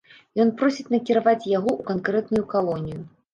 [0.45, 3.01] Ён просіць накіраваць яго ў канкрэтную калонію.